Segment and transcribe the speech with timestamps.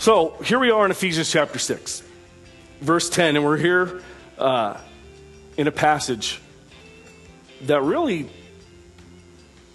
[0.00, 2.02] So here we are in Ephesians chapter 6,
[2.80, 4.00] verse 10, and we're here
[4.38, 4.78] uh,
[5.58, 6.40] in a passage
[7.66, 8.30] that really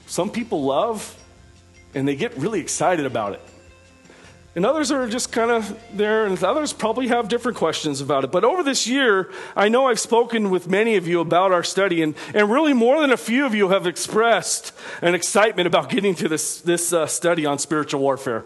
[0.07, 1.15] some people love
[1.93, 3.41] and they get really excited about it.
[4.55, 8.31] And others are just kind of there, and others probably have different questions about it.
[8.31, 12.01] But over this year, I know I've spoken with many of you about our study,
[12.01, 14.73] and, and really more than a few of you have expressed
[15.03, 18.43] an excitement about getting to this, this uh, study on spiritual warfare.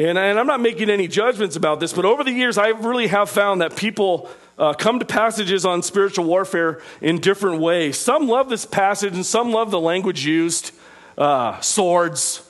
[0.00, 3.08] And, and, I'm not making any judgments about this, but over the years, I really
[3.08, 7.98] have found that people uh, come to passages on spiritual warfare in different ways.
[7.98, 10.72] Some love this passage, and some love the language used
[11.18, 12.48] uh, swords,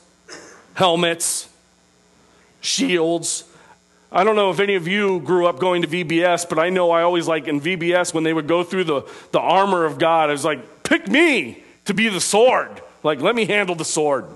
[0.75, 1.49] helmets,
[2.61, 3.43] shields.
[4.12, 6.93] I don't know if any of you grew up going to VBS, but I know
[6.93, 10.29] I always like in VBS when they would go through the, the armor of God,
[10.29, 12.81] I was like, pick me to be the sword.
[13.03, 14.27] Like, let me handle the sword.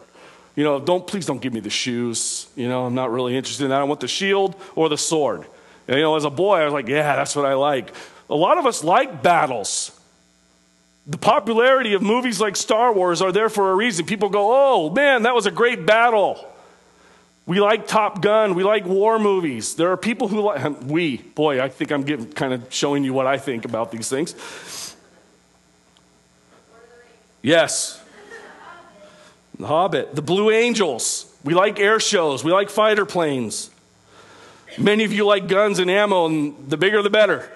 [0.56, 2.48] You know, don't please don't give me the shoes.
[2.55, 3.80] You know, I'm not really interested in that.
[3.80, 5.47] I want the shield or the sword.
[5.88, 7.92] And, you know, as a boy, I was like, yeah, that's what I like.
[8.30, 9.91] A lot of us like battles.
[11.06, 14.06] The popularity of movies like Star Wars are there for a reason.
[14.06, 16.48] People go, oh, man, that was a great battle.
[17.47, 18.55] We like Top Gun.
[18.55, 19.75] We like war movies.
[19.75, 23.12] There are people who like, we, boy, I think I'm getting, kind of showing you
[23.12, 24.97] what I think about these things.
[27.42, 28.02] Yes,
[29.58, 31.33] the Hobbit, the Blue Angels.
[31.44, 32.42] We like air shows.
[32.42, 33.70] We like fighter planes.
[34.78, 37.50] Many of you like guns and ammo, and the bigger the better.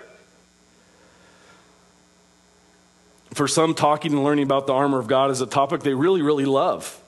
[3.32, 6.22] For some, talking and learning about the armor of God is a topic they really,
[6.22, 7.00] really love.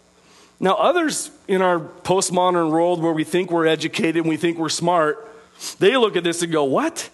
[0.59, 4.69] Now, others in our postmodern world where we think we're educated and we think we're
[4.69, 5.27] smart,
[5.79, 7.09] they look at this and go, What?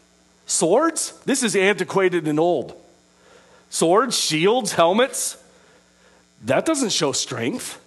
[0.47, 1.13] Swords?
[1.25, 2.81] This is antiquated and old.
[3.69, 5.37] Swords, shields, helmets?
[6.45, 7.83] That doesn't show strength.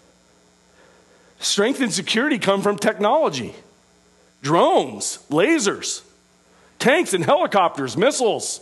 [1.40, 3.56] Strength and security come from technology
[4.42, 6.02] drones, lasers,
[6.80, 8.62] tanks and helicopters, missiles.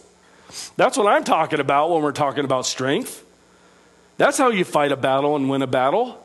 [0.76, 3.24] That's what I'm talking about when we're talking about strength.
[4.18, 6.24] That's how you fight a battle and win a battle.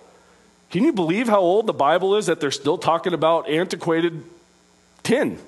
[0.70, 4.24] Can you believe how old the Bible is that they're still talking about antiquated
[5.02, 5.38] tin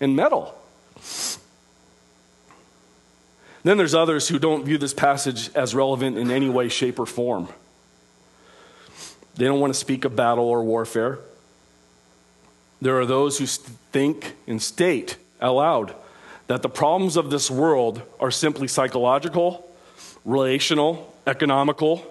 [0.00, 0.54] and metal?
[3.64, 7.06] Then there's others who don't view this passage as relevant in any way, shape, or
[7.06, 7.48] form.
[9.36, 11.18] They don't want to speak of battle or warfare.
[12.80, 15.94] There are those who think and state aloud
[16.48, 19.70] that the problems of this world are simply psychological,
[20.24, 22.04] relational, economical,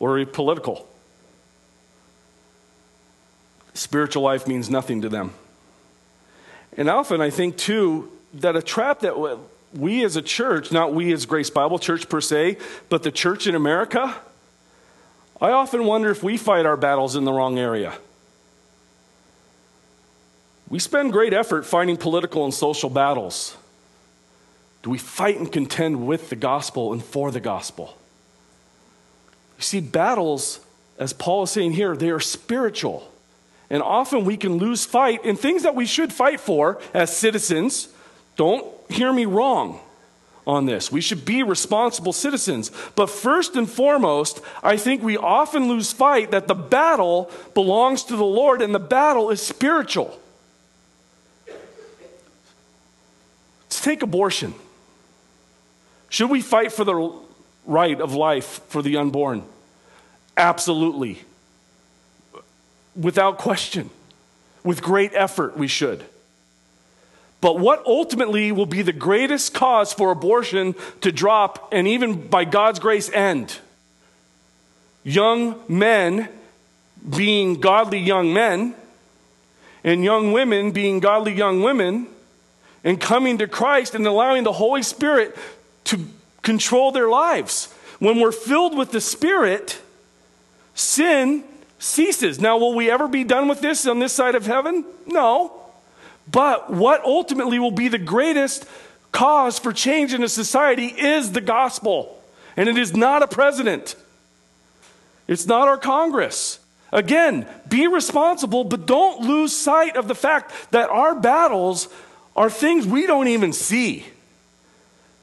[0.00, 0.88] or political.
[3.74, 5.32] Spiritual life means nothing to them.
[6.76, 9.14] And often I think, too, that a trap that
[9.74, 13.46] we as a church, not we as Grace Bible Church per se, but the church
[13.46, 14.16] in America,
[15.40, 17.94] I often wonder if we fight our battles in the wrong area.
[20.68, 23.56] We spend great effort fighting political and social battles.
[24.82, 27.96] Do we fight and contend with the gospel and for the gospel?
[29.58, 30.60] You see, battles,
[30.98, 33.10] as Paul is saying here, they are spiritual.
[33.68, 37.88] And often we can lose fight in things that we should fight for as citizens.
[38.36, 39.80] Don't hear me wrong
[40.46, 40.90] on this.
[40.90, 42.70] We should be responsible citizens.
[42.96, 48.16] But first and foremost, I think we often lose fight that the battle belongs to
[48.16, 50.18] the Lord and the battle is spiritual.
[53.64, 54.54] Let's take abortion.
[56.08, 57.12] Should we fight for the
[57.64, 59.44] right of life for the unborn?
[60.36, 61.22] Absolutely.
[62.94, 63.90] Without question.
[64.64, 66.04] With great effort, we should.
[67.42, 72.44] But what ultimately will be the greatest cause for abortion to drop and even by
[72.44, 73.58] God's grace end?
[75.02, 76.28] Young men
[77.10, 78.76] being godly young men,
[79.82, 82.06] and young women being godly young women,
[82.84, 85.36] and coming to Christ and allowing the Holy Spirit
[85.84, 85.98] to
[86.42, 87.74] control their lives.
[87.98, 89.80] When we're filled with the Spirit,
[90.74, 91.42] sin
[91.80, 92.40] ceases.
[92.40, 94.84] Now, will we ever be done with this on this side of heaven?
[95.06, 95.61] No.
[96.30, 98.66] But what ultimately will be the greatest
[99.10, 102.18] cause for change in a society is the gospel.
[102.56, 103.94] And it is not a president,
[105.28, 106.58] it's not our Congress.
[106.94, 111.88] Again, be responsible, but don't lose sight of the fact that our battles
[112.36, 114.04] are things we don't even see.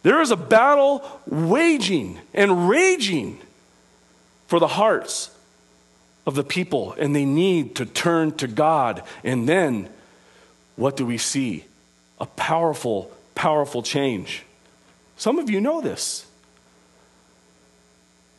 [0.01, 3.39] There is a battle waging and raging
[4.47, 5.29] for the hearts
[6.25, 9.89] of the people, and they need to turn to God and then
[10.79, 11.65] what do we see?
[12.21, 14.43] A powerful, powerful change.
[15.17, 16.25] Some of you know this.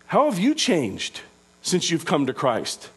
[0.06, 1.20] How have you changed
[1.60, 2.88] since you've come to Christ?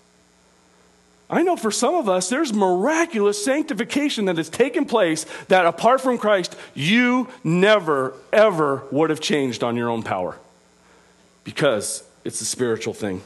[1.30, 6.00] I know for some of us, there's miraculous sanctification that has taken place that apart
[6.00, 10.38] from Christ, you never, ever would have changed on your own power
[11.44, 13.22] because it's a spiritual thing.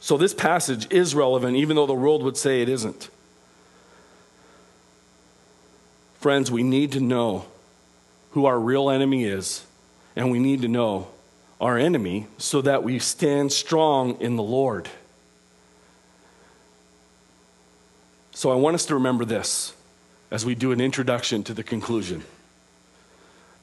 [0.00, 3.08] So this passage is relevant, even though the world would say it isn't.
[6.22, 7.46] Friends, we need to know
[8.30, 9.66] who our real enemy is,
[10.14, 11.08] and we need to know
[11.60, 14.88] our enemy so that we stand strong in the Lord.
[18.30, 19.74] So I want us to remember this
[20.30, 22.22] as we do an introduction to the conclusion.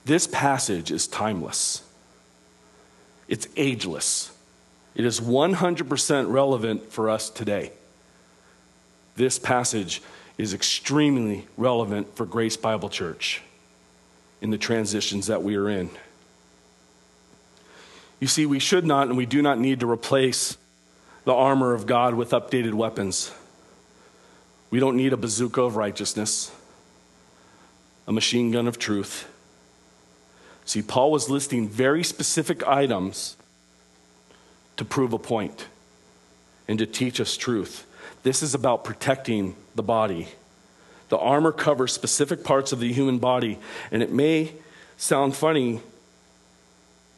[0.04, 1.82] This passage is timeless,
[3.30, 4.34] it's ageless,
[4.96, 7.72] it is 100% relevant for us today.
[9.16, 10.02] This passage
[10.40, 13.42] is extremely relevant for Grace Bible Church
[14.42, 15.90] in the transitions that we are in.
[18.22, 20.58] You see, we should not and we do not need to replace
[21.26, 23.34] the armor of God with updated weapons.
[24.72, 26.52] We don't need a bazooka of righteousness,
[28.08, 29.28] a machine gun of truth.
[30.64, 33.36] See, Paul was listing very specific items
[34.78, 35.68] to prove a point
[36.66, 37.86] and to teach us truth.
[38.24, 40.28] This is about protecting the body.
[41.10, 43.60] The armor covers specific parts of the human body,
[43.92, 44.54] and it may
[44.98, 45.82] sound funny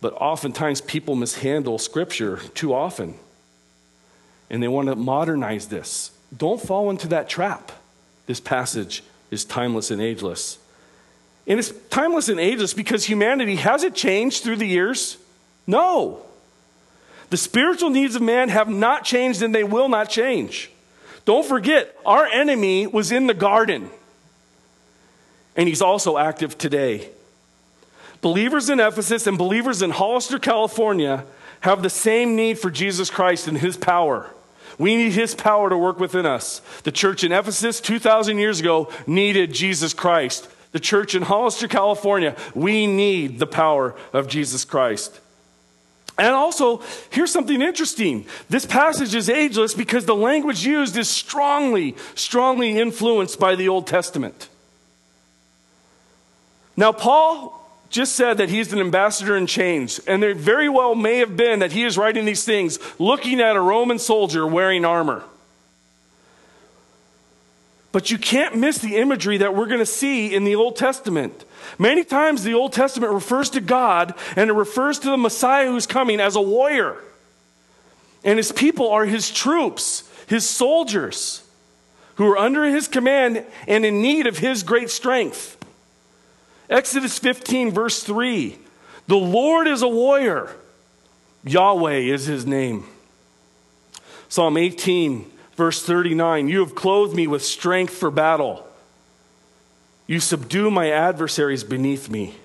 [0.01, 3.13] but oftentimes people mishandle scripture too often.
[4.50, 6.12] And they want to modernize this.
[6.36, 7.71] Don't fall into that trap.
[8.25, 10.57] This passage is timeless and ageless.
[11.47, 15.18] And it's timeless and ageless because humanity hasn't changed through the years.
[15.68, 16.24] No.
[17.30, 20.71] The spiritual needs of man have not changed and they will not change.
[21.25, 23.89] Don't forget, our enemy was in the garden.
[25.56, 27.09] And he's also active today.
[28.21, 31.25] Believers in Ephesus and believers in Hollister, California
[31.62, 34.29] have the same need for Jesus Christ and his power.
[34.77, 36.62] We need his power to work within us.
[36.83, 40.50] The church in Ephesus 2,000 years ago needed Jesus Christ.
[40.71, 45.19] The church in Hollister, California, we need the power of Jesus Christ.
[46.21, 48.27] And also, here's something interesting.
[48.47, 53.88] This passage is ageless because the language used is strongly, strongly influenced by the Old
[53.88, 54.47] Testament.
[56.77, 57.59] Now, Paul
[57.89, 59.97] just said that he's an ambassador in chains.
[59.97, 63.56] And there very well may have been that he is writing these things looking at
[63.56, 65.23] a Roman soldier wearing armor.
[67.91, 71.45] But you can't miss the imagery that we're going to see in the Old Testament.
[71.77, 75.88] Many times the Old Testament refers to God and it refers to the Messiah who's
[75.88, 76.97] coming as a warrior.
[78.23, 81.44] And his people are his troops, his soldiers,
[82.15, 85.57] who are under his command and in need of his great strength.
[86.69, 88.57] Exodus 15, verse 3
[89.07, 90.56] The Lord is a warrior,
[91.44, 92.85] Yahweh is his name.
[94.29, 98.68] Psalm 18, verse 39 You have clothed me with strength for battle.
[100.12, 102.36] You subdue my adversaries beneath me.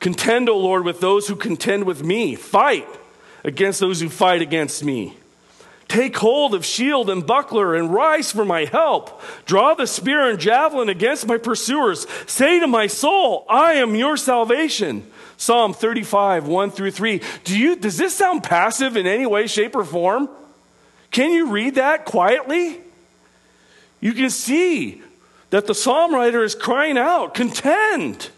[0.00, 2.34] Contend, O Lord, with those who contend with me.
[2.34, 2.86] Fight
[3.42, 5.16] against those who fight against me.
[5.88, 9.18] Take hold of shield and buckler and rise for my help.
[9.46, 12.06] Draw the spear and javelin against my pursuers.
[12.26, 15.10] Say to my soul, I am your salvation.
[15.38, 17.22] Psalm 35, 1 through 3.
[17.44, 20.28] Do you, does this sound passive in any way, shape, or form?
[21.10, 22.82] Can you read that quietly?
[24.02, 25.00] You can see
[25.54, 28.28] that the psalm writer is crying out, Contend,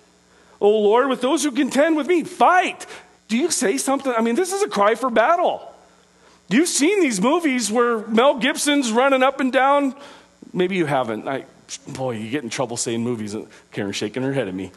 [0.60, 2.22] O Lord, with those who contend with me.
[2.24, 2.84] Fight.
[3.28, 4.12] Do you say something?
[4.12, 5.74] I mean, this is a cry for battle.
[6.50, 9.94] You've seen these movies where Mel Gibson's running up and down.
[10.52, 11.26] Maybe you haven't.
[11.26, 11.46] I,
[11.88, 13.34] boy, you get in trouble saying movies.
[13.72, 14.70] Karen's shaking her head at me.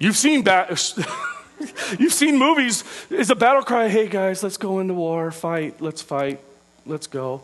[0.00, 0.44] You've seen
[1.96, 2.82] You've seen movies.
[3.08, 6.40] Is a battle cry, hey guys, let's go into war, fight, let's fight,
[6.86, 7.42] let's go.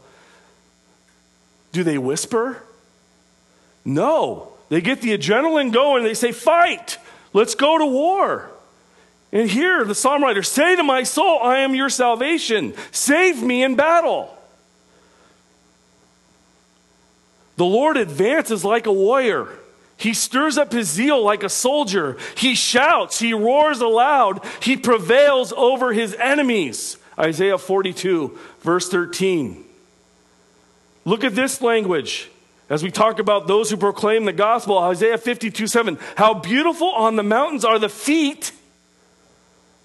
[1.70, 2.64] Do they whisper?
[3.86, 4.52] No.
[4.68, 6.98] They get the adrenaline going, they say, fight,
[7.32, 8.50] let's go to war.
[9.32, 12.74] And here, the psalm writer, say to my soul, I am your salvation.
[12.90, 14.36] Save me in battle.
[17.56, 19.48] The Lord advances like a warrior.
[19.96, 22.18] He stirs up his zeal like a soldier.
[22.36, 26.98] He shouts, he roars aloud, he prevails over his enemies.
[27.18, 29.64] Isaiah 42, verse 13.
[31.04, 32.30] Look at this language
[32.68, 34.78] as we talk about those who proclaim the gospel.
[34.78, 35.98] Isaiah 52, 7.
[36.16, 38.52] How beautiful on the mountains are the feet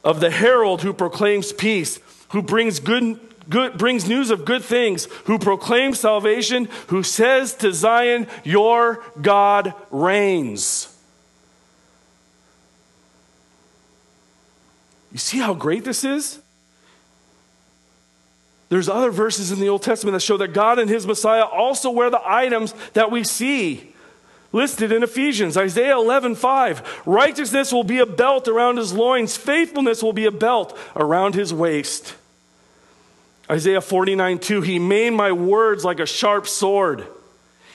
[0.04, 3.20] of the herald who proclaims peace, who brings good,
[3.50, 9.76] good brings news of good things, who proclaims salvation, who says to Zion, Your God
[9.92, 10.88] reigns.
[15.12, 16.41] You see how great this is?
[18.72, 21.92] There's other verses in the Old Testament that show that God and his Messiah also
[21.92, 23.94] wear the items that we see
[24.54, 25.58] listed in Ephesians.
[25.58, 27.02] Isaiah 11, 5.
[27.06, 31.54] Righteousness will be a belt around his loins, faithfulness will be a belt around his
[31.54, 32.16] waist.
[33.50, 34.62] Isaiah 49, 2.
[34.62, 37.06] He made my words like a sharp sword.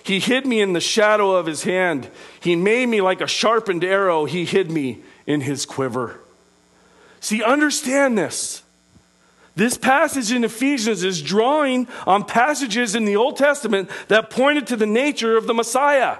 [0.02, 2.08] He hid me in the shadow of his hand.
[2.40, 4.24] He made me like a sharpened arrow.
[4.24, 6.20] He hid me in his quiver.
[7.20, 8.62] See, understand this.
[9.56, 14.76] This passage in Ephesians is drawing on passages in the Old Testament that pointed to
[14.76, 16.18] the nature of the Messiah,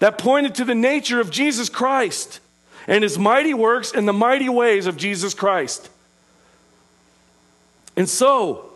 [0.00, 2.40] that pointed to the nature of Jesus Christ
[2.88, 5.88] and his mighty works and the mighty ways of Jesus Christ.
[7.96, 8.72] And so,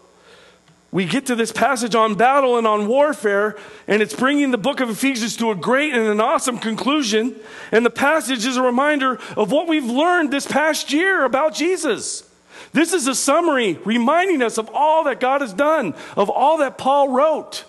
[0.92, 3.56] we get to this passage on battle and on warfare,
[3.88, 7.34] and it's bringing the book of Ephesians to a great and an awesome conclusion.
[7.72, 12.27] And the passage is a reminder of what we've learned this past year about Jesus.
[12.72, 16.78] This is a summary reminding us of all that God has done, of all that
[16.78, 17.64] Paul wrote.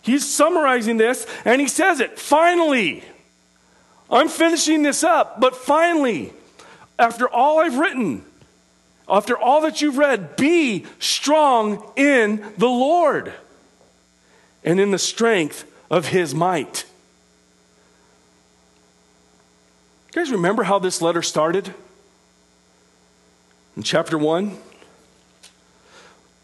[0.00, 3.04] He's summarizing this and he says it finally.
[4.10, 6.32] I'm finishing this up, but finally,
[6.98, 8.24] after all I've written,
[9.08, 13.32] after all that you've read, be strong in the Lord
[14.64, 16.84] and in the strength of his might.
[20.08, 21.74] You guys remember how this letter started?
[23.78, 24.58] In chapter 1,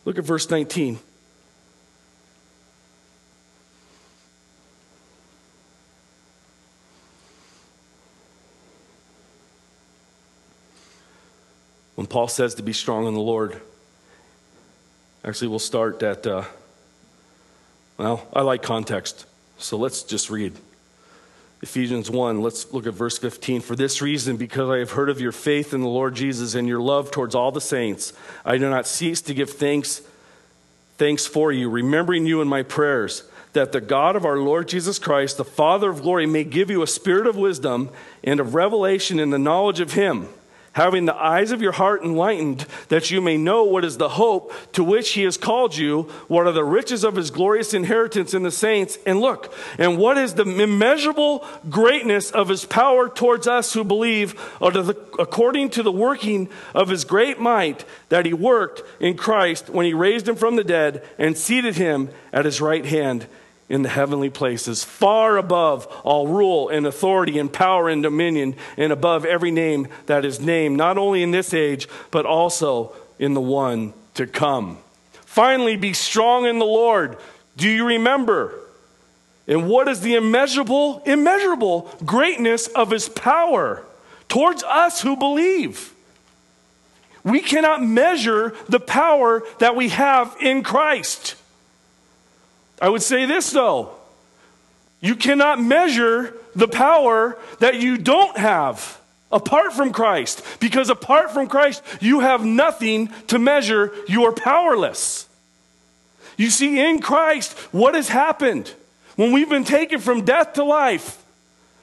[0.05, 1.01] look at verse 19.
[11.97, 13.61] When Paul says to be strong in the Lord,
[15.25, 16.45] actually, we'll start at, uh,
[17.99, 19.27] well, I like context,
[19.59, 20.53] so let's just read.
[21.65, 23.63] Ephesians 1, let's look at verse 15.
[23.63, 26.69] For this reason, because I have heard of your faith in the Lord Jesus and
[26.69, 28.13] your love towards all the saints,
[28.45, 30.03] I do not cease to give thanks,
[30.99, 33.23] thanks for you, remembering you in my prayers,
[33.55, 36.83] that the God of our Lord Jesus Christ, the Father of glory, may give you
[36.83, 37.89] a spirit of wisdom
[38.23, 40.29] and of revelation in the knowledge of him
[40.75, 44.53] having the eyes of your heart enlightened, that you may know what is the hope
[44.73, 48.43] to which he has called you, what are the riches of his glorious inheritance in
[48.43, 53.73] the saints, and look, and what is the immeasurable greatness of his power towards us
[53.73, 59.71] who believe, according to the working of his great might that he worked in Christ
[59.71, 63.27] when he raised him from the dead and seated him at his right hand
[63.69, 68.93] in the heavenly places, far above all rule and authority and power and dominion, and
[68.93, 73.41] above every name that is named, not only in this age, but also in the
[73.41, 74.79] one to come.
[75.25, 77.17] Finally, be strong in the Lord.
[77.57, 78.55] Do you remember?
[79.47, 83.85] And what is the immeasurable, immeasurable greatness of his power
[84.29, 85.93] towards us who believe?
[87.25, 91.37] We cannot measure the power that we have in Christ.
[92.81, 93.91] I would say this though
[95.01, 99.01] you cannot measure the power that you don't have
[99.31, 103.93] apart from Christ, because apart from Christ, you have nothing to measure.
[104.09, 105.29] You are powerless.
[106.37, 108.73] You see, in Christ, what has happened?
[109.17, 111.23] When we've been taken from death to life,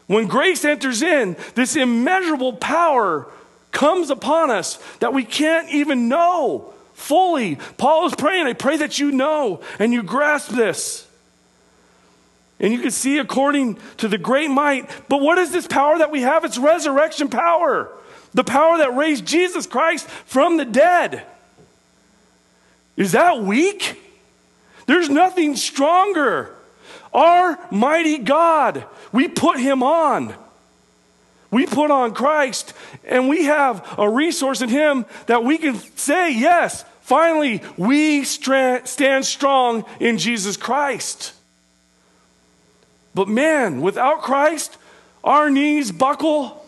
[0.08, 3.28] when grace enters in, this immeasurable power
[3.72, 7.58] comes upon us that we can't even know fully.
[7.78, 11.08] Paul is praying, I pray that you know and you grasp this.
[12.60, 14.90] And you can see according to the great might.
[15.10, 16.46] But what is this power that we have?
[16.46, 17.92] It's resurrection power.
[18.34, 21.24] The power that raised Jesus Christ from the dead.
[22.96, 24.00] Is that weak?
[24.86, 26.56] There's nothing stronger.
[27.14, 30.34] Our mighty God, we put him on.
[31.50, 36.34] We put on Christ, and we have a resource in him that we can say,
[36.34, 41.34] yes, Finally, we stand strong in Jesus Christ.
[43.14, 44.78] But man, without Christ,
[45.22, 46.66] our knees buckle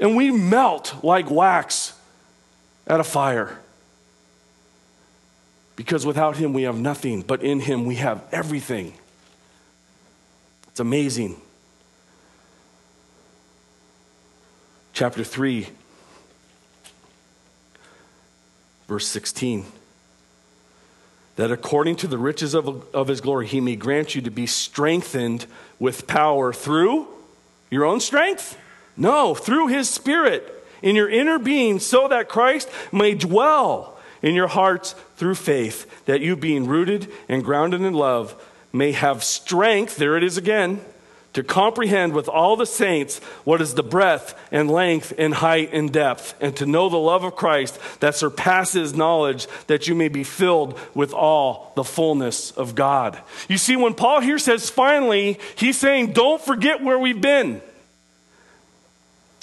[0.00, 1.92] and we melt like wax
[2.84, 3.60] at a fire.
[5.76, 8.92] Because without Him, we have nothing, but in Him, we have everything.
[10.66, 11.40] It's amazing.
[14.94, 15.68] Chapter 3
[18.88, 19.66] Verse 16
[21.38, 24.44] that according to the riches of, of his glory, he may grant you to be
[24.44, 25.46] strengthened
[25.78, 27.06] with power through
[27.70, 28.58] your own strength?
[28.96, 34.48] No, through his spirit in your inner being, so that Christ may dwell in your
[34.48, 38.34] hearts through faith, that you, being rooted and grounded in love,
[38.72, 40.80] may have strength, there it is again,
[41.38, 45.92] to comprehend with all the saints what is the breadth and length and height and
[45.92, 50.24] depth, and to know the love of Christ that surpasses knowledge, that you may be
[50.24, 53.16] filled with all the fullness of God.
[53.48, 57.62] You see, when Paul here says finally, he's saying, don't forget where we've been.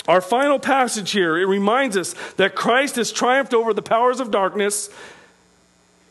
[0.05, 4.31] Our final passage here, it reminds us that Christ has triumphed over the powers of
[4.31, 4.89] darkness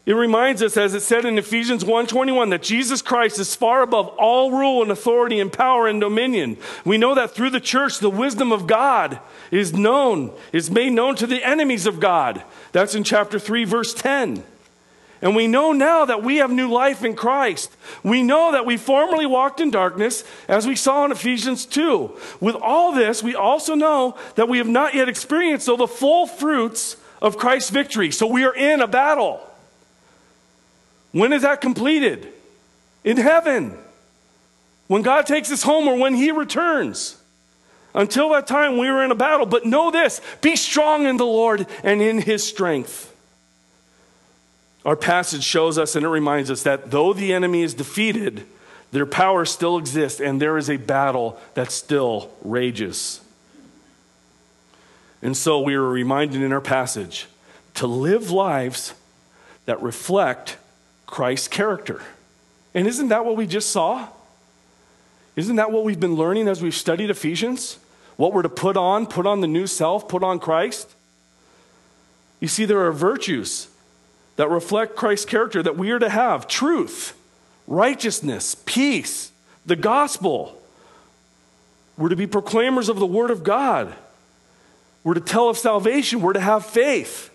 [0.07, 4.09] it reminds us, as it said in Ephesians 1.21, that Jesus Christ is far above
[4.19, 6.59] all rule and authority and power and dominion.
[6.85, 9.19] We know that through the church, the wisdom of God
[9.51, 12.43] is known, is made known to the enemies of God.
[12.73, 14.45] That's in chapter 3, verse 10.
[15.23, 17.75] And we know now that we have new life in Christ.
[18.03, 22.15] We know that we formerly walked in darkness, as we saw in Ephesians 2.
[22.41, 26.27] With all this, we also know that we have not yet experienced all the full
[26.27, 28.11] fruits of Christ's victory.
[28.11, 29.41] So we are in a battle.
[31.15, 32.27] When is that completed?
[33.05, 33.79] In heaven.
[34.89, 37.17] When God takes us home or when He returns.
[37.95, 39.47] Until that time, we are in a battle.
[39.47, 43.15] But know this be strong in the Lord and in His strength.
[44.85, 48.45] Our passage shows us and it reminds us that though the enemy is defeated,
[48.91, 53.21] their power still exists and there is a battle that still rages.
[55.23, 57.29] And so we are reminded in our passage
[57.75, 58.95] to live lives
[59.67, 60.57] that reflect
[61.07, 62.03] Christ's character.
[62.75, 64.09] And isn't that what we just saw?
[65.37, 67.79] Isn't that what we've been learning as we've studied Ephesians?
[68.17, 70.95] What we're to put on, put on the new self, put on Christ?
[72.41, 73.69] You see, there are virtues
[74.37, 77.17] that reflect Christ's character that we are to have truth,
[77.67, 79.33] righteousness, peace,
[79.67, 80.61] the gospel.
[81.97, 83.95] We're to be proclaimers of the word of God.
[85.05, 86.21] We're to tell of salvation.
[86.21, 87.31] We're to have faith.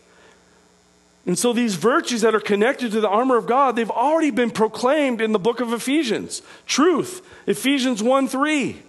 [1.25, 4.51] And so these virtues that are connected to the armor of God, they've already been
[4.51, 6.41] proclaimed in the book of Ephesians.
[6.65, 8.81] Truth, Ephesians 1 3.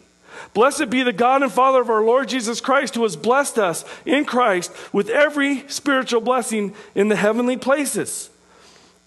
[0.54, 3.84] Blessed be the God and Father of our Lord Jesus Christ, who has blessed us
[4.06, 8.30] in Christ with every spiritual blessing in the heavenly places.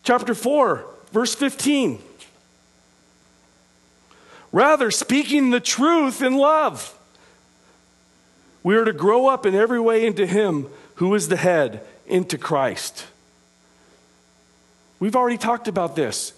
[0.04, 2.00] Chapter 4, verse 15.
[4.52, 6.98] Rather, speaking the truth in love,
[8.62, 12.38] we are to grow up in every way into Him who is the head, into
[12.38, 13.08] Christ.
[15.04, 16.32] We've already talked about this.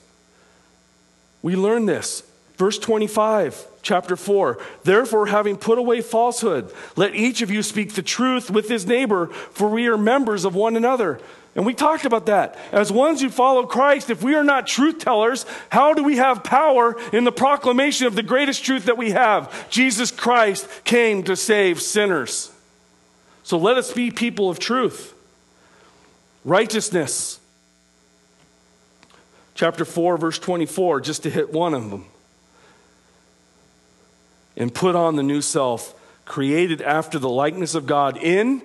[1.43, 2.23] We learned this.
[2.57, 4.57] Verse 25, chapter 4.
[4.83, 9.27] Therefore, having put away falsehood, let each of you speak the truth with his neighbor,
[9.27, 11.19] for we are members of one another.
[11.53, 12.57] And we talked about that.
[12.71, 16.43] As ones who follow Christ, if we are not truth tellers, how do we have
[16.43, 19.69] power in the proclamation of the greatest truth that we have?
[19.69, 22.51] Jesus Christ came to save sinners.
[23.43, 25.13] So let us be people of truth.
[26.43, 27.39] Righteousness
[29.55, 32.05] chapter 4, verse 24, just to hit one of them.
[34.55, 35.93] And put on the new self,
[36.25, 38.61] created after the likeness of God in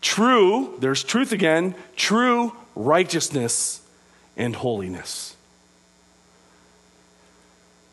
[0.00, 3.80] true, there's truth again, true righteousness
[4.36, 5.34] and holiness.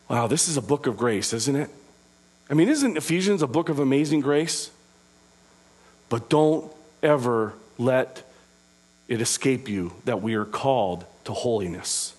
[0.08, 1.70] Wow, this is a book of grace, isn't it?
[2.50, 4.70] I mean, isn't Ephesians a book of amazing grace?
[6.10, 6.70] But don't
[7.02, 8.22] ever let
[9.08, 12.14] it escape you that we are called to holiness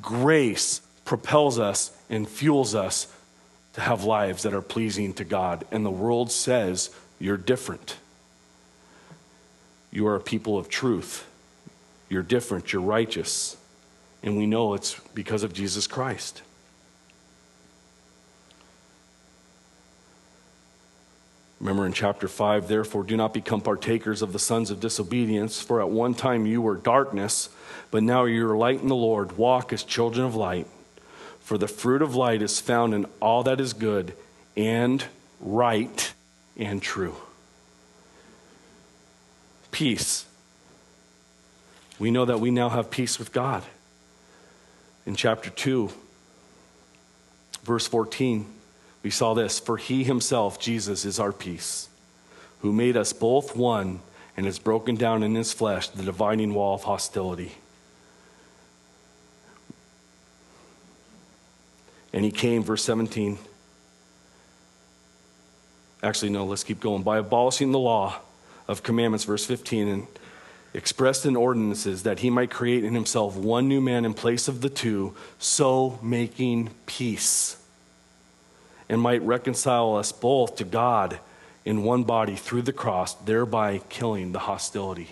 [0.00, 3.12] grace propels us and fuels us
[3.72, 5.64] to have lives that are pleasing to God.
[5.70, 7.96] And the world says you're different.
[9.92, 11.26] You are a people of truth.
[12.08, 12.72] You're different.
[12.72, 13.56] You're righteous.
[14.22, 16.42] And we know it's because of Jesus Christ.
[21.60, 25.80] Remember in chapter 5, therefore, do not become partakers of the sons of disobedience, for
[25.80, 27.50] at one time you were darkness,
[27.90, 29.36] but now you are light in the Lord.
[29.36, 30.66] Walk as children of light.
[31.40, 34.14] For the fruit of light is found in all that is good
[34.56, 35.04] and
[35.38, 36.14] right
[36.56, 37.16] and true.
[39.70, 40.24] Peace.
[41.98, 43.62] We know that we now have peace with God.
[45.04, 45.90] In chapter 2,
[47.64, 48.46] verse 14,
[49.02, 51.88] we saw this For he himself, Jesus, is our peace,
[52.60, 54.00] who made us both one
[54.36, 57.52] and has broken down in his flesh the dividing wall of hostility.
[62.12, 63.38] And he came, verse 17.
[66.02, 67.02] Actually, no, let's keep going.
[67.02, 68.16] By abolishing the law
[68.66, 70.06] of commandments, verse 15, and
[70.74, 74.60] expressed in ordinances that he might create in himself one new man in place of
[74.60, 77.59] the two, so making peace
[78.90, 81.20] and might reconcile us both to God
[81.64, 85.10] in one body through the cross, thereby killing the hostility.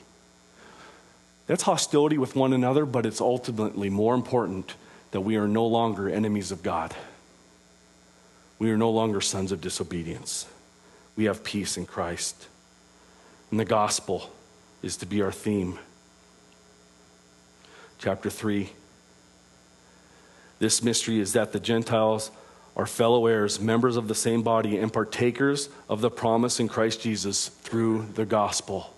[1.47, 4.75] That's hostility with one another, but it's ultimately more important
[5.13, 6.95] that we are no longer enemies of God.
[8.59, 10.47] We are no longer sons of disobedience.
[11.15, 12.49] We have peace in Christ.
[13.53, 14.33] And the gospel
[14.83, 15.79] is to be our theme.
[18.01, 18.71] Chapter 3.
[20.59, 22.33] This mystery is that the Gentiles
[22.77, 27.01] are fellow heirs, members of the same body, and partakers of the promise in Christ
[27.01, 28.95] Jesus through the gospel.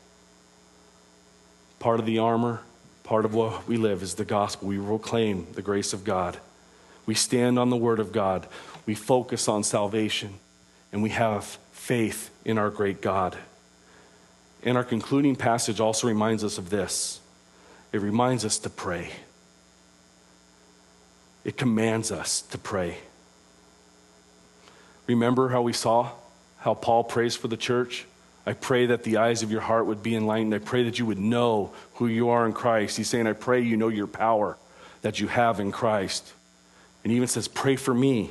[1.78, 2.61] Part of the armor,
[3.04, 4.68] part of what we live is the gospel.
[4.68, 6.38] We proclaim the grace of God.
[7.06, 8.46] We stand on the word of God.
[8.87, 10.35] We focus on salvation.
[10.92, 13.38] And we have faith in our great God.
[14.62, 17.20] And our concluding passage also reminds us of this
[17.92, 19.11] it reminds us to pray,
[21.44, 22.98] it commands us to pray.
[25.11, 26.11] Remember how we saw
[26.59, 28.07] how Paul prays for the church?
[28.46, 30.55] I pray that the eyes of your heart would be enlightened.
[30.55, 32.96] I pray that you would know who you are in Christ.
[32.96, 34.57] He's saying, I pray you know your power
[35.03, 36.33] that you have in Christ.
[37.03, 38.31] And he even says, Pray for me.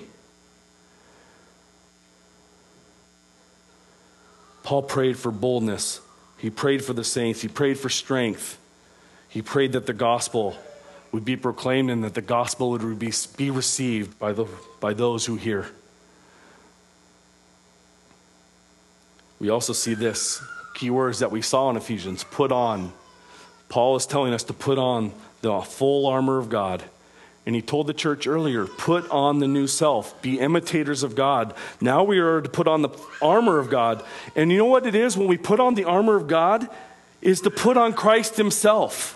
[4.64, 6.00] Paul prayed for boldness.
[6.38, 7.42] He prayed for the saints.
[7.42, 8.58] He prayed for strength.
[9.28, 10.56] He prayed that the gospel
[11.12, 14.46] would be proclaimed and that the gospel would be, received by, the,
[14.80, 15.70] by those who hear.
[19.40, 20.42] We also see this
[20.74, 22.92] key words that we saw in Ephesians put on.
[23.70, 26.84] Paul is telling us to put on the full armor of God.
[27.46, 31.56] And he told the church earlier, put on the new self, be imitators of God.
[31.82, 32.90] Now we are to put on the
[33.22, 34.04] armor of God.
[34.36, 36.68] And you know what it is when we put on the armor of God?
[37.22, 39.16] Is to put on Christ himself.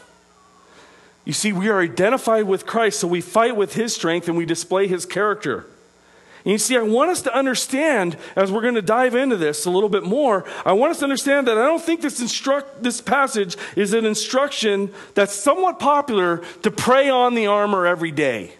[1.26, 4.46] You see, we are identified with Christ, so we fight with his strength and we
[4.46, 5.66] display his character.
[6.46, 9.66] And you see, I want us to understand, as we're going to dive into this
[9.66, 12.84] a little bit more, I want us to understand that I don't think this, instruct,
[12.84, 18.54] this passage is an instruction that's somewhat popular to pray on the armor every day.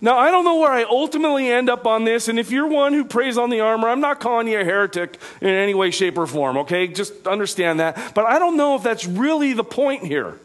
[0.00, 2.92] Now, I don't know where I ultimately end up on this, and if you're one
[2.92, 6.18] who prays on the armor, I'm not calling you a heretic in any way, shape,
[6.18, 6.86] or form, okay?
[6.86, 8.14] Just understand that.
[8.14, 10.38] But I don't know if that's really the point here.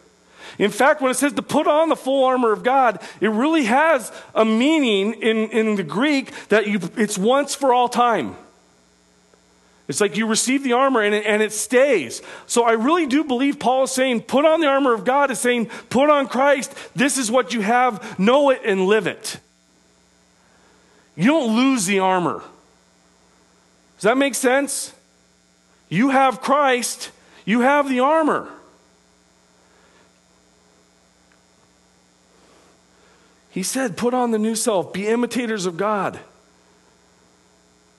[0.62, 3.64] In fact, when it says to put on the full armor of God, it really
[3.64, 8.36] has a meaning in, in the Greek that you, it's once for all time.
[9.88, 12.22] It's like you receive the armor and it, and it stays.
[12.46, 15.40] So I really do believe Paul is saying, put on the armor of God, is
[15.40, 16.76] saying, put on Christ.
[16.96, 18.20] This is what you have.
[18.20, 19.40] Know it and live it.
[21.16, 22.44] You don't lose the armor.
[23.96, 24.94] Does that make sense?
[25.90, 27.10] You have Christ,
[27.46, 28.48] you have the armor.
[33.52, 36.20] He said, put on the new self, be imitators of God.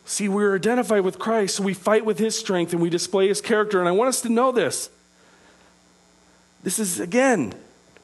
[0.05, 3.41] See, we're identified with Christ, so we fight with his strength and we display his
[3.41, 3.79] character.
[3.79, 4.91] And I want us to know this.
[6.62, 7.55] This is, again,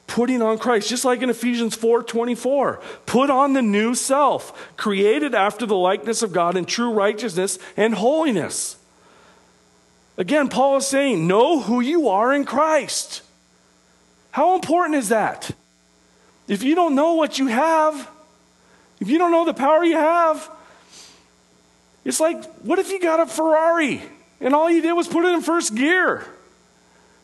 [0.05, 2.81] putting on Christ, just like in Ephesians 4 24.
[3.05, 7.95] Put on the new self, created after the likeness of God in true righteousness and
[7.95, 8.77] holiness.
[10.17, 13.21] Again, Paul is saying, know who you are in Christ.
[14.31, 15.51] How important is that?
[16.49, 18.09] If you don't know what you have,
[18.99, 20.49] if you don't know the power you have,
[22.03, 24.01] it's like, what if you got a Ferrari
[24.41, 26.25] and all you did was put it in first gear?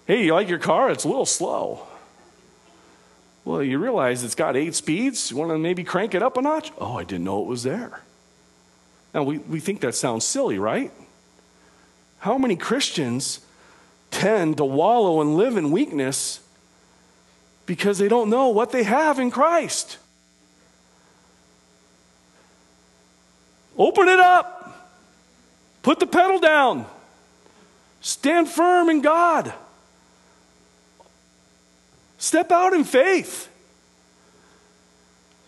[0.05, 0.91] Hey, you like your car?
[0.91, 1.87] It's a little slow.
[3.43, 5.31] Well, you realize it's got eight speeds.
[5.31, 6.71] You want to maybe crank it up a notch?
[6.77, 8.01] Oh, I didn't know it was there.
[9.11, 10.91] Now, we, we think that sounds silly, right?
[12.19, 13.39] How many Christians
[14.11, 16.41] tend to wallow and live in weakness
[17.65, 19.97] because they don't know what they have in Christ.
[23.77, 24.53] Open it up.
[25.81, 26.85] Put the pedal down.
[28.01, 29.53] Stand firm in God.
[32.17, 33.49] Step out in faith.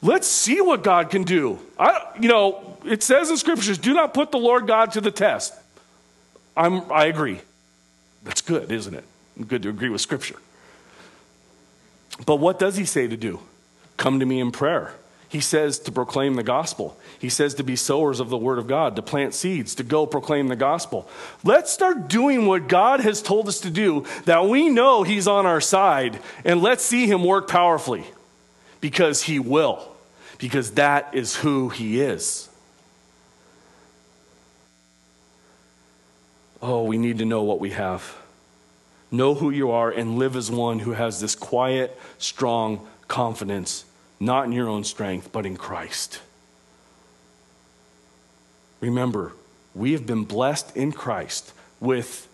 [0.02, 1.60] Let's see what God can do.
[1.80, 5.12] I, you know, it says in scriptures, do not put the Lord God to the
[5.12, 5.54] test.
[6.56, 7.42] I'm, I agree.
[8.24, 9.04] That's good, isn't it?
[9.48, 10.36] Good to agree with scripture.
[12.26, 13.40] But what does he say to do?
[13.98, 14.94] Come to me in prayer.
[15.30, 16.98] He says to proclaim the gospel.
[17.20, 20.06] He says to be sowers of the word of God, to plant seeds, to go
[20.06, 21.10] proclaim the gospel.
[21.44, 25.46] Let's start doing what God has told us to do, that we know He's on
[25.46, 28.06] our side, and let's see Him work powerfully
[28.80, 29.86] because He will,
[30.38, 32.48] because that is who He is.
[36.62, 38.16] Oh, we need to know what we have.
[39.10, 43.86] Know who you are and live as one who has this quiet, strong confidence,
[44.20, 46.20] not in your own strength, but in Christ.
[48.82, 49.34] Remember,
[49.74, 52.28] we have been blessed in Christ with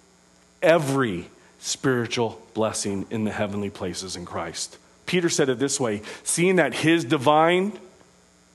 [0.62, 1.27] every
[1.59, 4.77] spiritual blessing in the heavenly places in Christ.
[5.05, 7.77] Peter said it this way seeing that his divine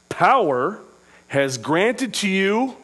[0.08, 0.80] power
[1.28, 2.76] has granted to you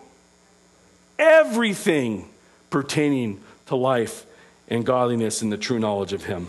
[1.18, 2.28] everything
[2.70, 4.26] pertaining to life
[4.68, 6.48] and godliness and the true knowledge of Him.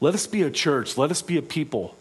[0.00, 1.96] Let us be a church, let us be a people,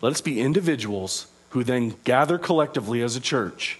[0.00, 3.78] let us be individuals who then gather collectively as a church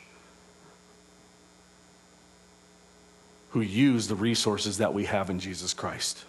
[3.54, 6.24] who use the resources that we have in Jesus Christ.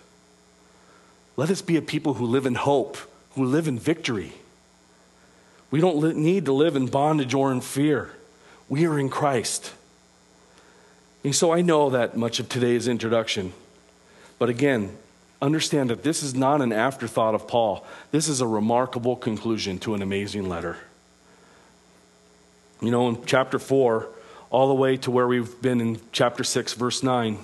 [1.35, 2.97] Let us be a people who live in hope,
[3.31, 4.33] who live in victory.
[5.71, 8.11] We don't need to live in bondage or in fear.
[8.69, 9.73] We are in Christ.
[11.25, 13.51] And so I know that much of today's introduction.
[14.37, 14.95] But again,
[15.41, 17.83] understand that this is not an afterthought of Paul.
[18.11, 20.77] This is a remarkable conclusion to an amazing letter.
[22.79, 24.07] You know, in chapter 4,
[24.51, 27.39] all the way to where we've been in chapter 6, verse 9,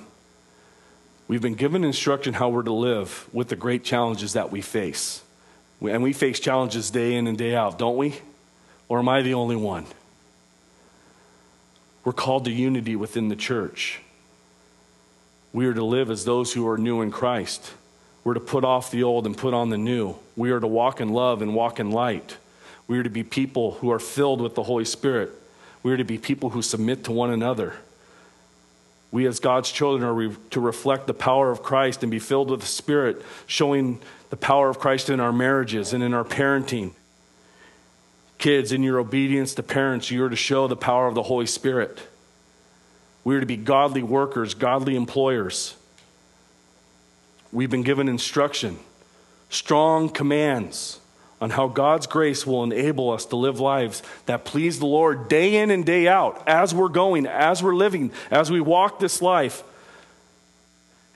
[1.27, 5.23] we've been given instruction how we're to live with the great challenges that we face.
[5.81, 8.13] And we face challenges day in and day out, don't we?
[8.89, 9.87] Or am I the only one?
[12.03, 14.01] We're called to unity within the church.
[15.53, 17.73] We are to live as those who are new in Christ.
[18.23, 20.15] We're to put off the old and put on the new.
[20.35, 22.37] We are to walk in love and walk in light.
[22.87, 25.31] We are to be people who are filled with the Holy Spirit.
[25.83, 27.75] We are to be people who submit to one another.
[29.11, 32.49] We, as God's children, are re- to reflect the power of Christ and be filled
[32.49, 36.93] with the Spirit, showing the power of Christ in our marriages and in our parenting.
[38.41, 41.45] Kids, in your obedience to parents, you are to show the power of the Holy
[41.45, 41.99] Spirit.
[43.23, 45.75] We are to be godly workers, godly employers.
[47.51, 48.79] We've been given instruction,
[49.51, 50.99] strong commands
[51.39, 55.57] on how God's grace will enable us to live lives that please the Lord day
[55.57, 59.61] in and day out as we're going, as we're living, as we walk this life.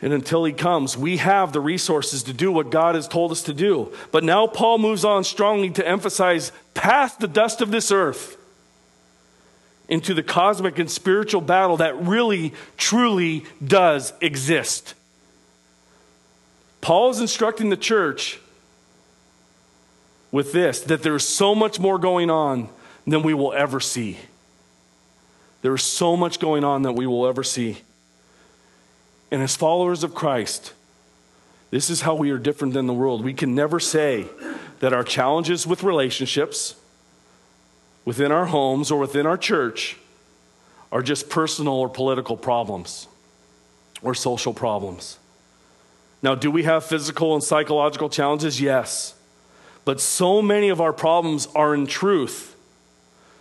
[0.06, 3.42] And until he comes, we have the resources to do what God has told us
[3.42, 3.92] to do.
[4.12, 8.38] But now Paul moves on strongly to emphasize past the dust of this earth
[9.90, 14.94] into the cosmic and spiritual battle that really, truly does exist.
[16.82, 18.40] Paul is instructing the church
[20.32, 22.70] with this that there is so much more going on
[23.08, 24.20] than we will ever see.
[25.64, 27.80] There is so much going on that we will ever see.
[29.32, 30.74] And as followers of Christ,
[31.72, 33.24] this is how we are different than the world.
[33.24, 34.28] We can never say
[34.80, 36.76] that our challenges with relationships,
[38.06, 39.98] within our homes, or within our church
[40.92, 43.08] are just personal or political problems
[44.02, 45.18] or social problems.
[46.22, 48.62] Now, do we have physical and psychological challenges?
[48.62, 49.14] Yes.
[49.84, 52.56] But so many of our problems are, in truth,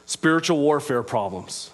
[0.06, 1.70] spiritual warfare problems.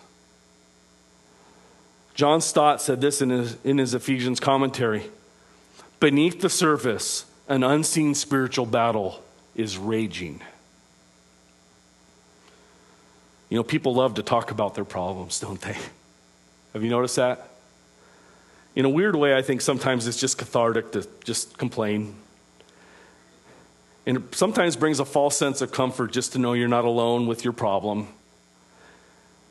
[2.20, 5.08] John Stott said this in his, in his Ephesians commentary
[6.00, 9.22] Beneath the surface, an unseen spiritual battle
[9.54, 10.42] is raging.
[13.48, 15.78] You know, people love to talk about their problems, don't they?
[16.74, 17.48] Have you noticed that?
[18.76, 22.16] In a weird way, I think sometimes it's just cathartic to just complain.
[24.04, 27.26] And it sometimes brings a false sense of comfort just to know you're not alone
[27.26, 28.08] with your problem.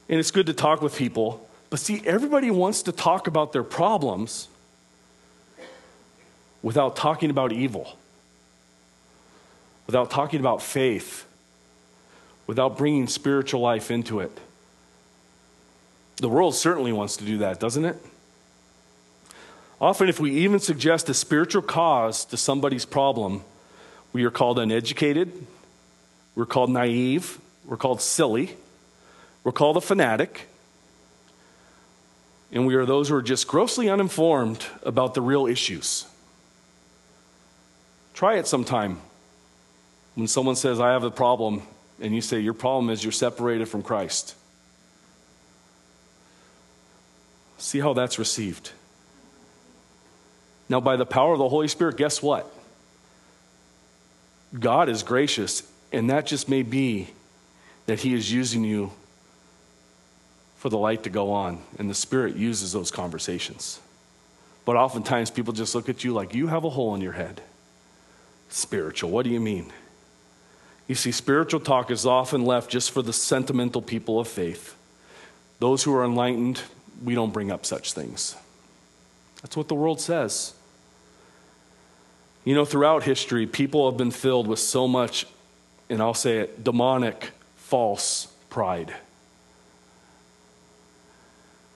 [0.08, 3.64] And it's good to talk with people but see, everybody wants to talk about their
[3.64, 4.48] problems
[6.62, 7.98] without talking about evil,
[9.86, 11.26] without talking about faith,
[12.48, 14.32] without bringing spiritual life into it.
[16.18, 17.98] The world certainly wants to do that, doesn't it?
[19.80, 23.44] Often, if we even suggest a spiritual cause to somebody's problem,
[24.12, 25.32] we are called uneducated,
[26.36, 28.58] we're called naive, we're called silly,
[29.44, 30.50] we're called a fanatic,
[32.52, 36.06] and we are those who are just grossly uninformed about the real issues.
[38.14, 39.00] Try it sometime.
[40.16, 41.62] When someone says, I have a problem,
[42.02, 44.36] and you say, Your problem is you're separated from Christ.
[47.58, 48.72] See how that's received.
[50.68, 52.52] Now, by the power of the Holy Spirit, guess what?
[54.58, 57.10] God is gracious, and that just may be
[57.86, 58.92] that He is using you
[60.60, 61.58] for the light to go on.
[61.80, 63.80] And the Spirit uses those conversations.
[64.66, 67.42] But oftentimes people just look at you like you have a hole in your head.
[68.50, 69.72] Spiritual, what do you mean?
[70.86, 74.76] You see, spiritual talk is often left just for the sentimental people of faith.
[75.60, 76.62] Those who are enlightened,
[77.04, 78.36] we don't bring up such things.
[79.42, 80.54] That's what the world says.
[82.44, 85.26] You know, throughout history, people have been filled with so much,
[85.90, 88.94] and I'll say it, demonic, false pride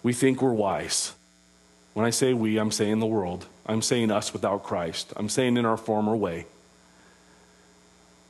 [0.04, 1.14] we think we're wise.
[1.94, 3.46] When I say we, I'm saying the world.
[3.66, 5.14] I'm saying us without Christ.
[5.16, 6.46] I'm saying in our former way.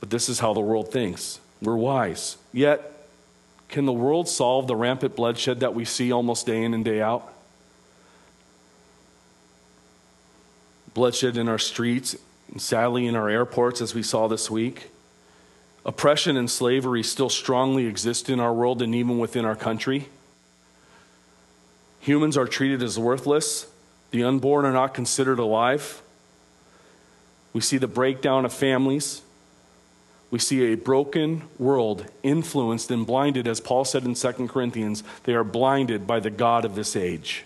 [0.00, 1.40] But this is how the world thinks.
[1.60, 2.36] We're wise.
[2.52, 2.92] Yet,
[3.68, 7.00] Can the world solve the rampant bloodshed that we see almost day in and day
[7.00, 7.32] out?
[10.92, 12.14] Bloodshed in our streets,
[12.52, 14.90] and sadly in our airports, as we saw this week.
[15.84, 20.08] Oppression and slavery still strongly exist in our world and even within our country.
[22.04, 23.66] Humans are treated as worthless.
[24.10, 26.02] The unborn are not considered alive.
[27.54, 29.22] We see the breakdown of families.
[30.30, 35.32] We see a broken world influenced and blinded, as Paul said in 2 Corinthians, they
[35.32, 37.44] are blinded by the God of this age.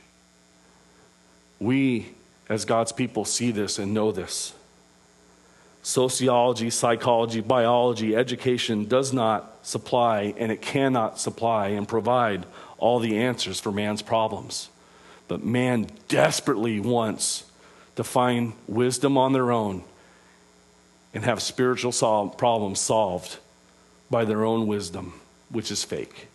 [1.60, 2.08] We,
[2.48, 4.54] as God's people, see this and know this.
[5.84, 12.44] Sociology, psychology, biology, education does not supply, and it cannot supply and provide
[12.78, 14.68] all the answers for man's problems.
[15.26, 17.44] But man desperately wants
[17.96, 19.82] to find wisdom on their own
[21.12, 23.38] and have spiritual sol- problems solved
[24.10, 25.14] by their own wisdom,
[25.50, 26.28] which is fake.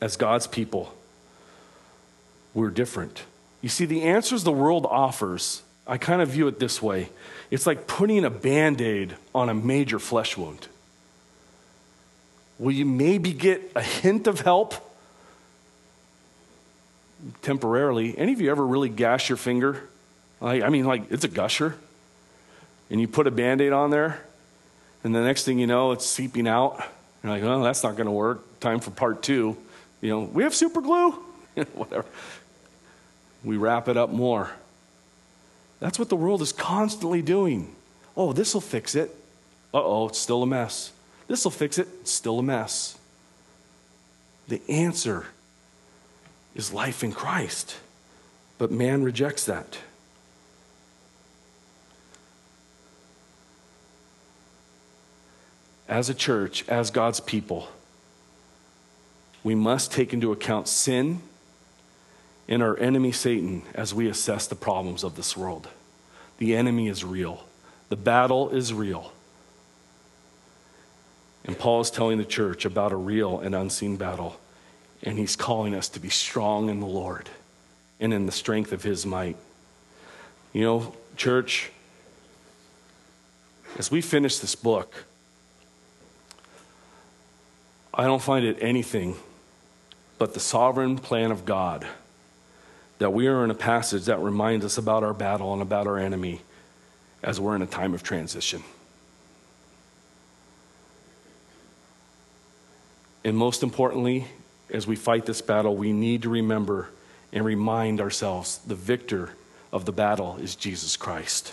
[0.00, 0.94] As God's people,
[2.54, 3.24] we're different.
[3.60, 7.10] You see, the answers the world offers, I kind of view it this way
[7.50, 10.68] it's like putting a band aid on a major flesh wound.
[12.58, 14.74] Will you maybe get a hint of help?
[17.42, 18.16] Temporarily.
[18.16, 19.82] Any of you ever really gash your finger?
[20.40, 21.76] I mean, like, it's a gusher
[22.90, 24.20] and you put a band aid on there,
[25.04, 26.82] and the next thing you know, it's seeping out.
[27.22, 28.60] You're like, oh, that's not going to work.
[28.60, 29.56] Time for part two.
[30.00, 31.10] You know, we have super glue?
[31.74, 32.06] Whatever.
[33.44, 34.50] We wrap it up more.
[35.80, 37.74] That's what the world is constantly doing.
[38.16, 39.14] Oh, this will fix it.
[39.72, 40.92] Uh oh, it's still a mess.
[41.28, 42.08] This will fix it.
[42.08, 42.98] Still a mess.
[44.48, 45.26] The answer
[46.54, 47.76] is life in Christ.
[48.56, 49.78] But man rejects that.
[55.88, 57.68] as a church, as God's people,
[59.42, 61.22] we must take into account sin
[62.46, 65.68] and our enemy Satan as we assess the problems of this world.
[66.36, 67.44] The enemy is real,
[67.88, 69.12] the battle is real.
[71.48, 74.38] And Paul is telling the church about a real and unseen battle,
[75.02, 77.30] and he's calling us to be strong in the Lord
[77.98, 79.36] and in the strength of his might.
[80.52, 81.70] You know, church,
[83.78, 85.04] as we finish this book,
[87.94, 89.16] I don't find it anything
[90.18, 91.86] but the sovereign plan of God
[92.98, 95.96] that we are in a passage that reminds us about our battle and about our
[95.96, 96.42] enemy
[97.22, 98.62] as we're in a time of transition.
[103.24, 104.26] And most importantly,
[104.70, 106.90] as we fight this battle, we need to remember
[107.32, 109.30] and remind ourselves the victor
[109.72, 111.52] of the battle is Jesus Christ.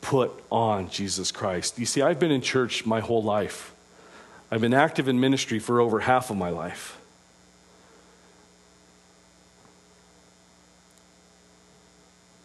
[0.00, 1.78] Put on Jesus Christ.
[1.78, 3.72] You see, I've been in church my whole life.
[4.50, 6.98] I've been active in ministry for over half of my life.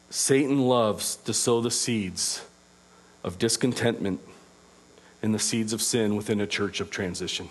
[0.09, 2.43] Satan loves to sow the seeds
[3.23, 4.19] of discontentment
[5.21, 7.49] and the seeds of sin within a church of transition.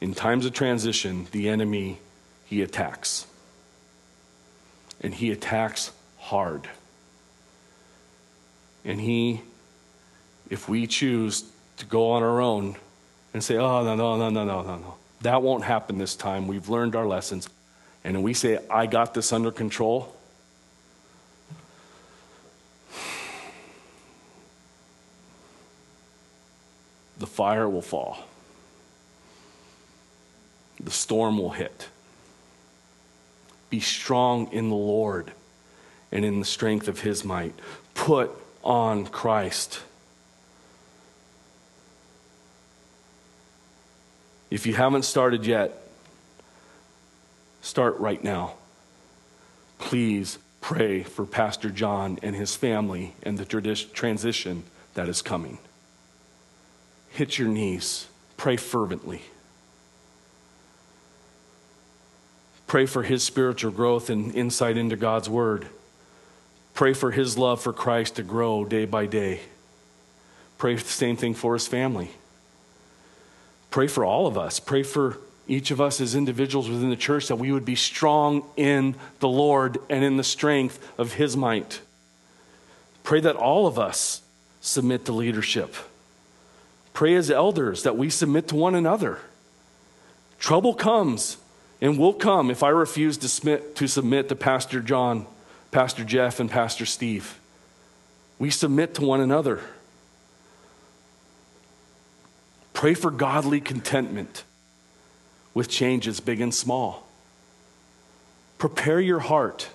[0.00, 1.98] In times of transition, the enemy,
[2.44, 3.26] he attacks.
[5.00, 6.68] And he attacks hard.
[8.84, 9.40] And he,
[10.50, 11.44] if we choose
[11.78, 12.76] to go on our own,
[13.36, 14.94] and say, oh, no, no, no, no, no, no, no.
[15.20, 16.48] That won't happen this time.
[16.48, 17.50] We've learned our lessons.
[18.02, 20.16] And we say, I got this under control.
[27.18, 28.24] The fire will fall.
[30.80, 31.88] The storm will hit.
[33.70, 35.32] Be strong in the Lord
[36.12, 37.54] and in the strength of his might.
[37.94, 38.30] Put
[38.62, 39.80] on Christ.
[44.50, 45.72] If you haven't started yet,
[47.62, 48.54] start right now.
[49.78, 55.58] Please pray for Pastor John and his family and the tradi- transition that is coming.
[57.10, 59.22] Hit your knees, pray fervently.
[62.66, 65.68] Pray for his spiritual growth and insight into God's word.
[66.74, 69.40] Pray for his love for Christ to grow day by day.
[70.58, 72.10] Pray the same thing for his family.
[73.70, 74.58] Pray for all of us.
[74.58, 78.44] Pray for each of us as individuals within the church that we would be strong
[78.56, 81.80] in the Lord and in the strength of His might.
[83.04, 84.22] Pray that all of us
[84.60, 85.74] submit to leadership.
[86.92, 89.20] Pray as elders that we submit to one another.
[90.38, 91.36] Trouble comes
[91.86, 95.24] and will come if I refuse to submit, to submit to Pastor John,
[95.70, 97.38] Pastor Jeff, and Pastor Steve.
[98.40, 99.60] We submit to one another.
[102.72, 104.42] Pray for godly contentment
[105.54, 107.06] with changes big and small.
[108.58, 109.68] Prepare your heart.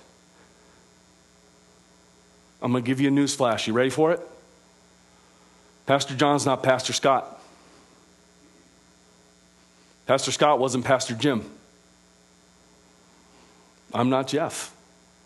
[2.60, 3.66] I'm going to give you a news flash.
[3.66, 4.20] You ready for it?
[5.86, 7.40] Pastor John's not Pastor Scott.
[10.06, 11.50] Pastor Scott wasn't Pastor Jim.
[13.94, 14.74] I'm not Jeff.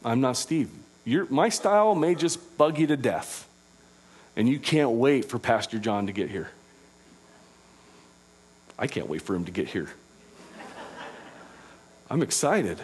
[0.05, 0.71] I'm not Steve.
[1.05, 3.49] Your, my style may just bug you to death.
[4.37, 6.51] And you can't wait for Pastor John to get here.
[8.79, 9.91] I can't wait for him to get here.
[12.11, 12.79] I'm excited.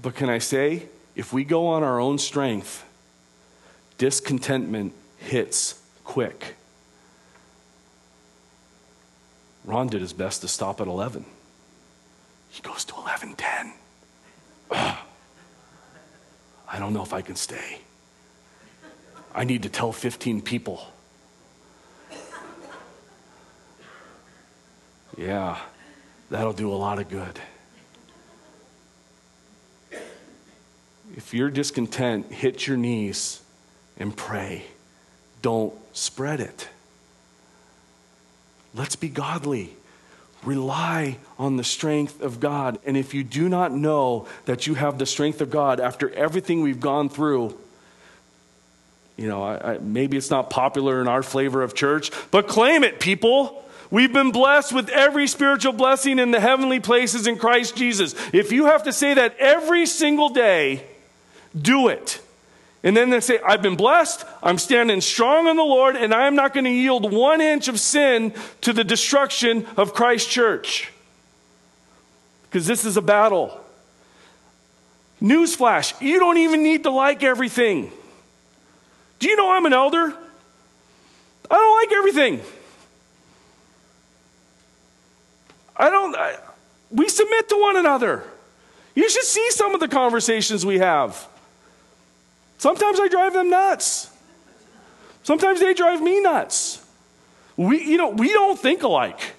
[0.00, 2.84] But can I say, if we go on our own strength,
[3.98, 6.54] discontentment hits quick.
[9.64, 11.24] Ron did his best to stop at 11.
[12.58, 13.70] He goes to 11:10.
[14.72, 14.98] I
[16.80, 17.78] don't know if I can stay.
[19.32, 20.84] I need to tell 15 people.
[25.16, 25.56] Yeah,
[26.30, 27.38] that'll do a lot of good.
[31.16, 33.40] If you're discontent, hit your knees
[33.96, 34.64] and pray.
[35.42, 36.68] Don't spread it.
[38.74, 39.77] Let's be godly.
[40.44, 42.78] Rely on the strength of God.
[42.84, 46.62] And if you do not know that you have the strength of God after everything
[46.62, 47.58] we've gone through,
[49.16, 52.84] you know, I, I, maybe it's not popular in our flavor of church, but claim
[52.84, 53.64] it, people.
[53.90, 58.14] We've been blessed with every spiritual blessing in the heavenly places in Christ Jesus.
[58.32, 60.84] If you have to say that every single day,
[61.60, 62.20] do it.
[62.84, 66.26] And then they say, I've been blessed, I'm standing strong in the Lord, and I
[66.26, 70.92] am not going to yield one inch of sin to the destruction of Christ's church.
[72.44, 73.60] Because this is a battle.
[75.20, 77.90] Newsflash, you don't even need to like everything.
[79.18, 80.14] Do you know I'm an elder?
[81.50, 82.40] I don't like everything.
[85.76, 86.36] I don't, I,
[86.90, 88.22] we submit to one another.
[88.94, 91.26] You should see some of the conversations we have.
[92.58, 94.10] Sometimes I drive them nuts.
[95.22, 96.84] Sometimes they drive me nuts.
[97.56, 99.34] We, you know, we don't think alike.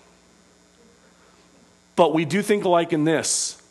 [1.96, 3.62] But we do think alike in this.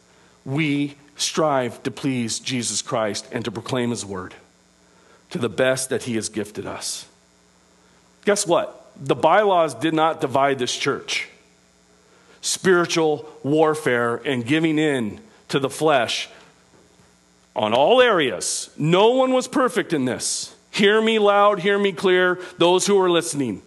[0.45, 4.35] We strive to please Jesus Christ and to proclaim his word
[5.31, 7.07] to the best that he has gifted us.
[8.25, 8.91] Guess what?
[8.97, 11.29] The bylaws did not divide this church.
[12.41, 16.29] Spiritual warfare and giving in to the flesh
[17.59, 18.71] on all areas.
[18.79, 20.55] No one was perfect in this.
[20.71, 23.63] Hear me loud, hear me clear, those who are listening.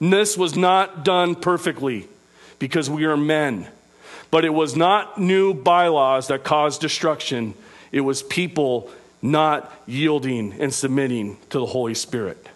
[0.00, 2.06] This was not done perfectly
[2.60, 3.66] because we are men.
[4.30, 7.54] But it was not new bylaws that caused destruction,
[7.90, 8.90] it was people
[9.20, 12.46] not yielding and submitting to the Holy Spirit,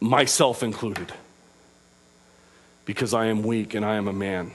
[0.00, 1.12] myself included,
[2.84, 4.52] because I am weak and I am a man.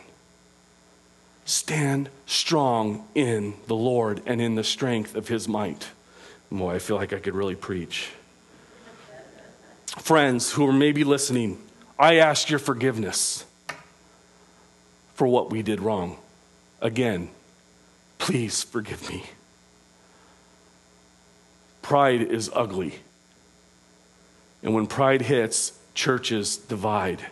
[1.46, 5.90] Stand strong in the Lord and in the strength of his might.
[6.52, 8.10] Boy, I feel like I could really preach.
[10.00, 11.60] Friends who are maybe listening,
[11.98, 13.46] I ask your forgiveness
[15.14, 16.18] for what we did wrong.
[16.82, 17.30] Again,
[18.18, 19.24] please forgive me.
[21.82, 22.96] Pride is ugly.
[24.64, 27.28] And when pride hits, churches divide.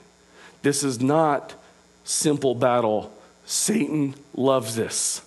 [0.61, 1.55] This is not
[2.03, 3.11] simple battle
[3.45, 5.21] Satan loves this.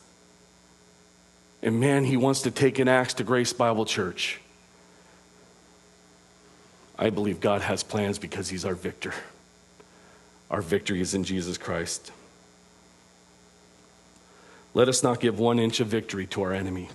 [1.63, 4.41] And man, he wants to take an axe to Grace Bible Church.
[6.99, 9.13] I believe God has plans because he's our victor.
[10.51, 12.13] Our victory is in Jesus Christ.
[14.75, 16.89] Let us not give one inch of victory to our enemy.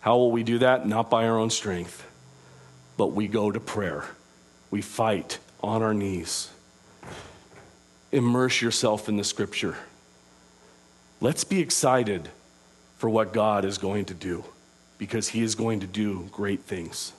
[0.00, 0.86] How will we do that?
[0.86, 2.04] Not by our own strength,
[2.96, 4.04] but we go to prayer.
[4.70, 6.50] We fight on our knees.
[8.10, 9.76] Immerse yourself in the scripture.
[11.20, 12.28] Let's be excited
[12.98, 14.44] for what God is going to do
[14.98, 17.12] because He is going to do great things.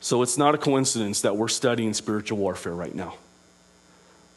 [0.00, 3.14] So it's not a coincidence that we're studying spiritual warfare right now.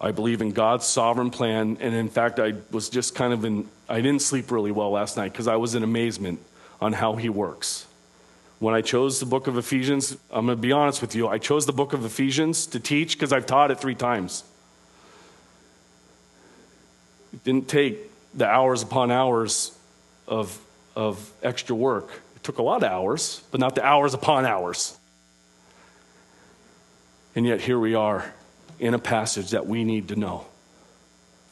[0.02, 1.78] I believe in God's sovereign plan.
[1.82, 5.18] And in fact, I was just kind of in, I didn't sleep really well last
[5.18, 6.40] night because I was in amazement
[6.80, 7.86] on how He works.
[8.60, 11.38] When I chose the book of Ephesians, I'm going to be honest with you, I
[11.38, 14.44] chose the book of Ephesians to teach because I've taught it three times.
[17.34, 19.76] It didn't take the hours upon hours
[20.28, 20.56] of,
[20.96, 22.22] of extra work.
[22.36, 24.96] It took a lot of hours, but not the hours upon hours.
[27.36, 28.32] And yet, here we are
[28.80, 30.46] in a passage that we need to know.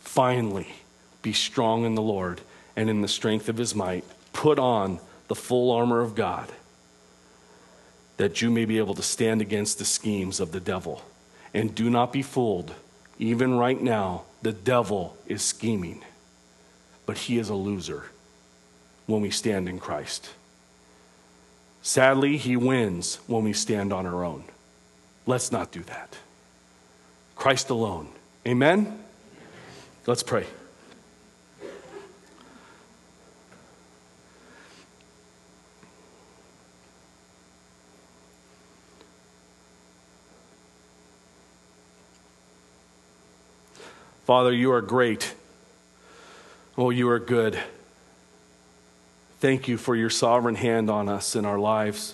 [0.01, 0.67] Finally,
[1.23, 2.41] be strong in the Lord
[2.75, 4.03] and in the strength of his might.
[4.33, 6.51] Put on the full armor of God
[8.17, 11.01] that you may be able to stand against the schemes of the devil.
[11.55, 12.75] And do not be fooled.
[13.19, 16.03] Even right now, the devil is scheming,
[17.05, 18.05] but he is a loser
[19.07, 20.29] when we stand in Christ.
[21.81, 24.43] Sadly, he wins when we stand on our own.
[25.25, 26.17] Let's not do that.
[27.35, 28.09] Christ alone.
[28.45, 28.99] Amen?
[30.05, 30.45] Let's pray.
[44.27, 45.33] Father, you are great.
[46.77, 47.57] Oh, you are good.
[49.39, 52.13] Thank you for your sovereign hand on us in our lives.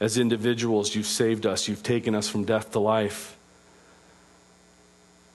[0.00, 3.36] As individuals, you've saved us, you've taken us from death to life.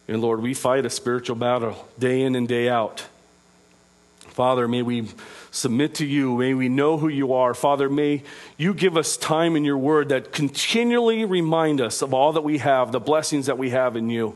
[0.10, 3.06] And Lord, we fight a spiritual battle day in and day out.
[4.20, 5.08] Father, may we
[5.50, 6.36] submit to you.
[6.36, 7.54] May we know who you are.
[7.54, 8.22] Father, may
[8.58, 12.58] you give us time in your word that continually remind us of all that we
[12.58, 14.36] have, the blessings that we have in you.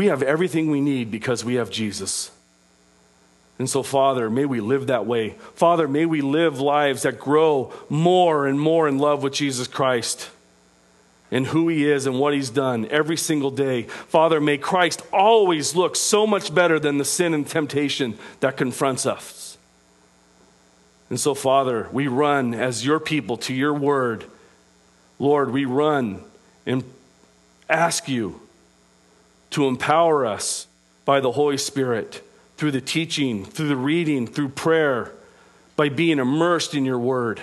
[0.00, 2.30] We have everything we need because we have Jesus.
[3.58, 5.34] And so, Father, may we live that way.
[5.54, 10.30] Father, may we live lives that grow more and more in love with Jesus Christ
[11.30, 13.82] and who he is and what he's done every single day.
[13.82, 19.04] Father, may Christ always look so much better than the sin and temptation that confronts
[19.04, 19.58] us.
[21.10, 24.24] And so, Father, we run as your people to your word.
[25.18, 26.24] Lord, we run
[26.64, 26.84] and
[27.68, 28.40] ask you
[29.50, 30.66] to empower us
[31.04, 32.22] by the Holy Spirit
[32.56, 35.12] through the teaching, through the reading, through prayer,
[35.76, 37.40] by being immersed in your word.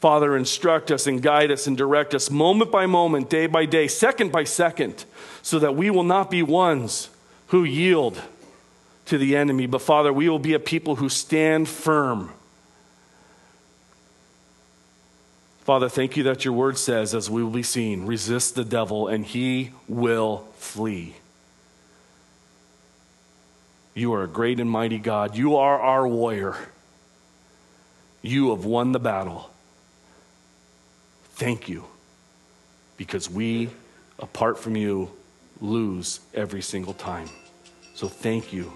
[0.00, 3.86] Father, instruct us and guide us and direct us moment by moment, day by day,
[3.86, 5.04] second by second,
[5.42, 7.08] so that we will not be ones
[7.48, 8.20] who yield
[9.06, 12.32] to the enemy, but Father, we will be a people who stand firm.
[15.62, 19.06] Father, thank you that your word says, as we will be seen, resist the devil
[19.06, 21.14] and he will flee.
[23.94, 25.36] You are a great and mighty God.
[25.36, 26.56] You are our warrior.
[28.22, 29.50] You have won the battle.
[31.34, 31.84] Thank you.
[32.96, 33.70] Because we,
[34.18, 35.10] apart from you,
[35.60, 37.28] lose every single time.
[37.94, 38.72] So thank you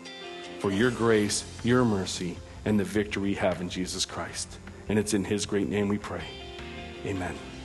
[0.61, 4.59] for your grace, your mercy, and the victory we have in Jesus Christ.
[4.89, 6.23] And it's in his great name we pray.
[7.07, 7.56] Amen.